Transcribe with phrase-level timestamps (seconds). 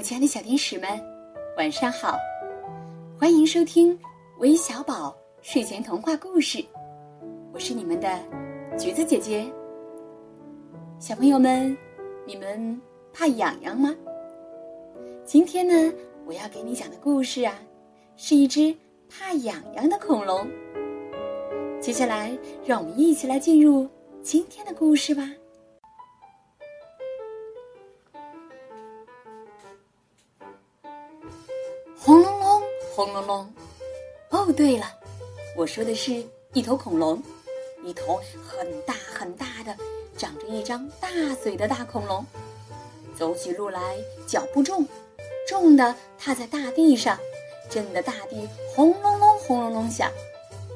[0.00, 0.88] 我亲爱的小天使们，
[1.58, 2.16] 晚上好！
[3.18, 3.98] 欢迎收听
[4.38, 6.64] 微小宝睡前童话故事，
[7.52, 8.18] 我是你们的
[8.78, 9.44] 橘子姐姐。
[10.98, 11.76] 小朋友们，
[12.26, 12.80] 你们
[13.12, 13.94] 怕痒痒吗？
[15.22, 15.92] 今天呢，
[16.24, 17.60] 我要给你讲的故事啊，
[18.16, 18.74] 是一只
[19.06, 20.48] 怕痒痒的恐龙。
[21.78, 23.86] 接下来，让我们一起来进入
[24.22, 25.30] 今天的故事吧。
[33.30, 33.54] 轰隆隆！
[34.30, 34.86] 哦，对了，
[35.56, 37.22] 我说的是一头恐龙，
[37.84, 39.76] 一头很大很大的、
[40.16, 41.08] 长着一张大
[41.40, 42.26] 嘴的大恐龙。
[43.16, 44.84] 走起路来脚不重，
[45.46, 47.16] 重的踏在大地上，
[47.68, 50.10] 震得大地轰隆隆、轰隆隆响，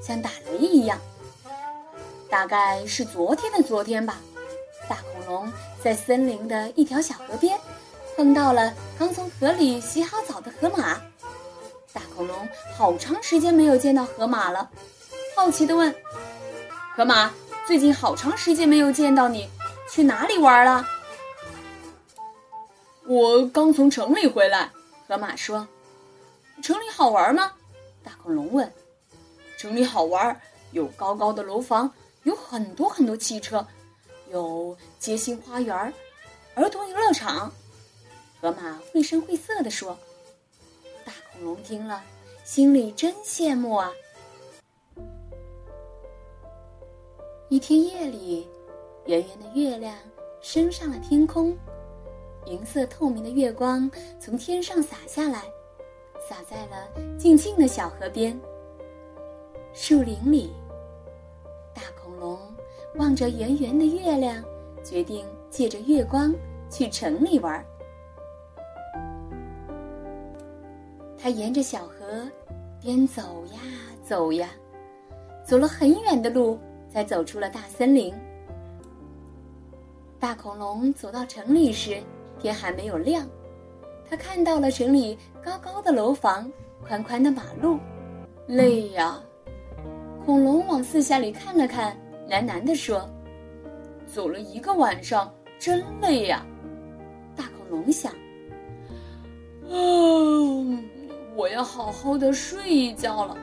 [0.01, 1.01] 像打雷一样。
[2.31, 4.21] 大概是昨天的昨天吧，
[4.89, 7.59] 大恐龙在森林的一条小河边，
[8.15, 11.01] 碰到了刚从河里洗好澡的河马。
[11.93, 14.69] 大恐龙好长时间没有见到河马了，
[15.37, 15.95] 好奇地问
[16.97, 17.33] ：“河马，
[17.65, 19.49] 最近好长时间没有见到你，
[19.89, 20.85] 去哪里玩了？”
[23.07, 24.69] 我刚从城里回来，
[25.07, 25.67] 河马说
[26.65, 27.53] ：“城里好玩吗？”
[28.03, 28.71] 大恐龙问。
[29.57, 30.39] “城里好玩，
[30.73, 31.89] 有高高的楼房，
[32.25, 33.65] 有很多很多汽车，
[34.31, 35.95] 有街心花园，
[36.57, 37.53] 儿童游乐场。”
[38.43, 39.97] 河马绘声绘色地说。
[41.05, 42.03] 大恐龙听了，
[42.45, 43.91] 心里真羡慕啊！
[47.49, 48.47] 一天夜里，
[49.07, 49.97] 圆圆的月亮
[50.43, 51.57] 升上了天空，
[52.45, 55.45] 银色透明的月光从天上洒下来，
[56.29, 56.87] 洒在了
[57.19, 58.39] 静静的小河边。
[59.73, 60.53] 树林里，
[61.73, 62.39] 大恐龙
[62.97, 64.45] 望着圆圆的月亮，
[64.83, 66.35] 决定借着月光
[66.69, 67.65] 去城里玩儿。
[71.25, 72.29] 他沿着小河
[72.83, 73.61] 边走呀
[74.05, 74.51] 走呀，
[75.43, 76.59] 走了很远的路，
[76.93, 78.13] 才走出了大森林。
[80.21, 81.99] 大恐龙走到城里时，
[82.39, 83.27] 天还没有亮。
[84.07, 86.53] 他看到了城里高高的楼房、
[86.87, 87.79] 宽宽的马路，
[88.47, 89.19] 累呀！
[90.27, 93.09] 恐龙往四下里看了看，喃喃地说
[94.07, 96.45] ：“走了一个晚上，真累呀。”
[97.35, 98.13] 大恐龙想
[99.71, 99.73] ：“啊。”
[101.55, 103.39] 要好好的睡一觉了。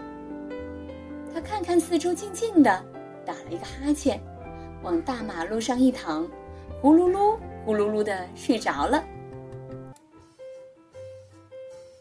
[1.34, 2.86] 他看看四周，静静的，
[3.26, 4.22] 打了一个哈欠，
[4.84, 6.30] 往大马路上一躺，
[6.82, 9.02] 呼噜噜、呼噜噜的睡着了。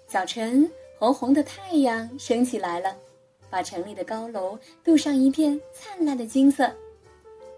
[0.09, 0.69] 早晨，
[0.99, 2.93] 红红的太阳升起来了，
[3.49, 6.69] 把城里的高楼镀上一片灿烂的金色。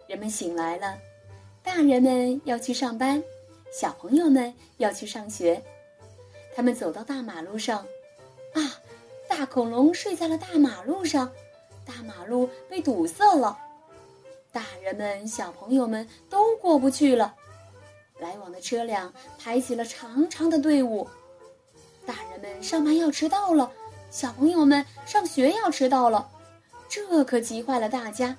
[0.06, 0.98] 人们醒来了，
[1.62, 3.22] 大人们要去上班，
[3.72, 5.62] 小朋友们要去上学。
[6.54, 7.82] 他们走到大马路上。
[9.42, 11.28] 大恐龙睡在了大马路上，
[11.84, 13.58] 大马路被堵塞了，
[14.52, 17.34] 大人们、小朋友们都过不去了，
[18.20, 21.08] 来往的车辆排起了长长的队伍。
[22.06, 23.68] 大人们上班要迟到了，
[24.12, 26.30] 小朋友们上学要迟到了，
[26.88, 28.36] 这可急坏了大家。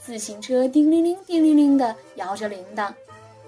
[0.00, 2.94] 自行车叮铃铃、叮铃铃的摇着铃铛，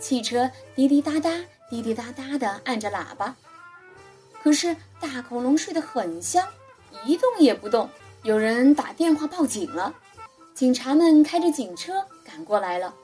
[0.00, 1.30] 汽车滴滴答答、
[1.70, 3.36] 滴滴答答的按着喇叭。
[4.46, 6.46] 可是大恐龙睡得很香，
[7.04, 7.90] 一动也不动。
[8.22, 9.92] 有人打电话报警了，
[10.54, 12.94] 警察们开着警车赶过来了，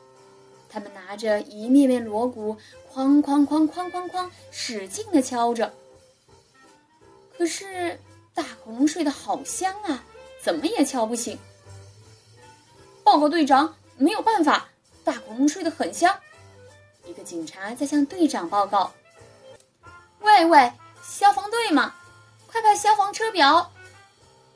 [0.69, 2.57] 他们拿着一面面锣鼓，
[2.95, 5.75] 哐哐哐哐哐哐，使劲地敲着。
[7.37, 7.99] 可是
[8.33, 10.05] 大恐龙睡得好香啊，
[10.45, 11.37] 怎么也敲不醒。
[13.03, 14.69] 报告队长，没有办法，
[15.03, 16.17] 大恐龙睡得很香。
[17.05, 18.93] 一个警察在向队长报告
[20.23, 20.71] ：“喂喂。”
[21.03, 21.95] 消防队吗？
[22.47, 23.71] 快派消防车表！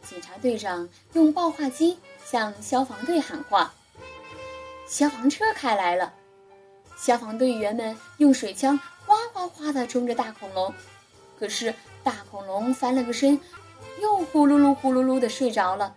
[0.08, 3.74] 警察队长用报话机向消防队喊话。
[4.86, 6.12] 消防车开来了，
[6.96, 10.72] 消防队员们用水枪哗哗哗地冲着大恐龙。
[11.36, 11.74] 可是
[12.04, 13.40] 大恐龙翻了个身，
[14.00, 15.92] 又呼噜噜呼噜噜地睡着了。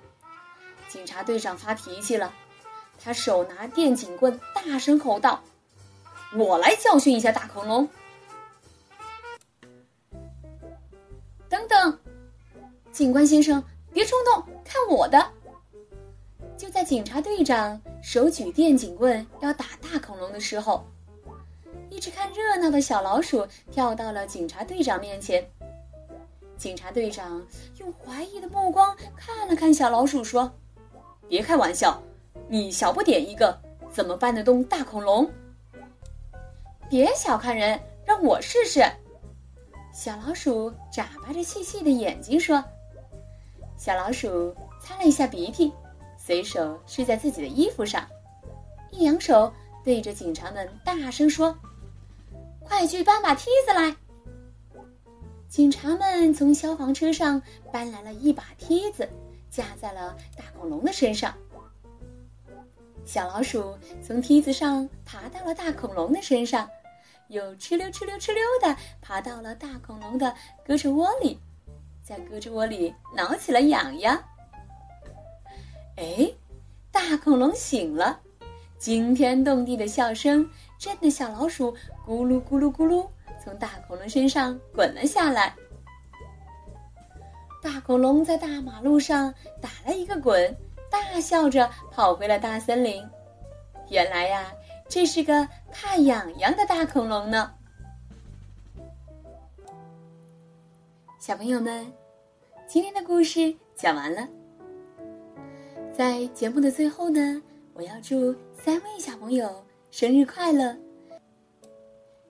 [0.87, 2.33] 警察队长发脾气了，
[3.01, 5.43] 他手拿电警棍，大声吼道
[6.33, 7.87] ：“我来教训一下大恐龙！”
[12.91, 13.63] 警官先生，
[13.93, 15.31] 别冲动，看我的！
[16.57, 20.85] 就在警察队长手举电警棍要打大恐龙的时候，
[21.89, 25.47] 一只看热闹的小老鼠跳到了警察队长面前。
[26.57, 27.41] 警察队长
[27.77, 30.51] 用怀疑的目光看了看小老鼠，说
[31.29, 32.01] ：“别开玩笑，
[32.49, 33.57] 你小不点一个，
[33.89, 35.29] 怎么搬得动大恐龙？
[36.89, 38.83] 别小看人，让我试试。”
[39.93, 42.61] 小老鼠眨巴着细细的眼睛说
[43.79, 45.71] ：“小老鼠擦了一下鼻涕，
[46.17, 48.05] 随手睡在自己的衣服上，
[48.91, 49.51] 一扬手
[49.85, 51.57] 对着警察们大声说
[52.59, 53.95] ：‘快去搬把梯子来！’
[55.47, 57.41] 警察们从消防车上
[57.71, 59.07] 搬来了一把梯子，
[59.49, 61.33] 架在了大恐龙的身上。
[63.05, 63.73] 小老鼠
[64.05, 66.69] 从梯子上爬到了大恐龙的身上。”
[67.29, 70.35] 又哧溜哧溜哧溜的爬到了大恐龙的
[70.67, 71.39] 胳肢窝里，
[72.09, 74.19] 在胳肢窝里挠起了痒痒。
[75.97, 76.27] 哎，
[76.91, 78.19] 大恐龙醒了，
[78.79, 81.71] 惊天动地的笑声震得小老鼠
[82.07, 83.07] 咕噜咕噜咕噜
[83.39, 85.53] 从大恐龙身上滚了下来。
[87.61, 90.57] 大恐龙在大马路上打了一个滚，
[90.89, 93.07] 大笑着跑回了大森林。
[93.89, 94.51] 原来呀。
[94.91, 97.53] 这是个怕痒痒的大恐龙呢，
[101.19, 101.93] 小朋友们，
[102.71, 104.27] 今天的故事讲完了。
[105.91, 107.41] 在节目的最后呢，
[107.73, 108.31] 我要祝
[108.63, 109.49] 三位小朋友
[109.89, 110.77] 生日快乐。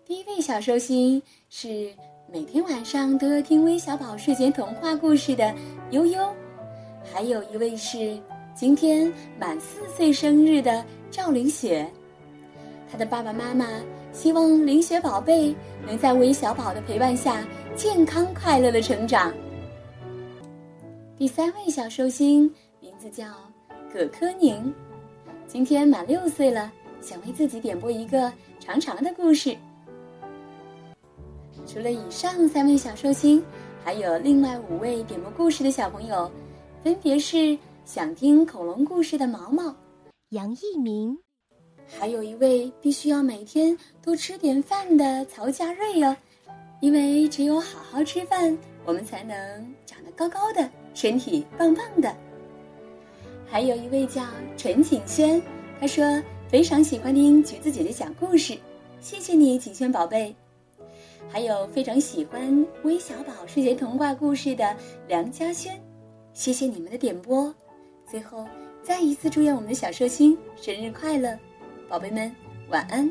[0.06, 1.94] 第一位小寿星是
[2.32, 5.54] 每天晚上都要听微小宝睡前童话故事的
[5.92, 6.34] 悠悠，
[7.04, 8.18] 还有一位是
[8.56, 11.86] 今天满四岁生日的赵凌雪。
[12.90, 13.68] 他的爸爸妈妈
[14.14, 15.54] 希望林雪宝贝
[15.86, 17.46] 能在微小宝的陪伴下
[17.76, 19.34] 健康快乐的成长。
[21.20, 22.50] 第三位小寿星
[22.80, 23.26] 名字叫
[23.92, 24.74] 葛科宁，
[25.46, 26.72] 今天满六岁了，
[27.02, 29.54] 想为自己点播一个长长的故事。
[31.68, 33.44] 除了以上三位小寿星，
[33.84, 36.32] 还有另外五位点播故事的小朋友，
[36.82, 39.76] 分别是想听恐龙故事的毛毛、
[40.30, 41.18] 杨一鸣。
[41.86, 46.16] 还有一位必须要每天多吃点饭的曹佳瑞哦，
[46.80, 48.58] 因为只有好好吃饭，
[48.90, 49.36] 我们才能
[49.86, 52.12] 长得高高的，身体棒棒的。
[53.48, 54.26] 还有一位叫
[54.58, 55.40] 陈景轩，
[55.80, 56.04] 他说
[56.48, 58.58] 非常喜欢听橘子姐姐讲故事，
[59.00, 60.36] 谢谢你，景轩宝贝。
[61.30, 64.76] 还有非常喜欢微小宝睡前童话故事的
[65.08, 65.80] 梁家轩，
[66.34, 67.54] 谢谢你们的点播。
[68.10, 68.48] 最后
[68.82, 71.38] 再一次祝愿我们的小寿星生日快乐！
[71.88, 72.36] 宝贝们，
[72.70, 73.08] 晚安。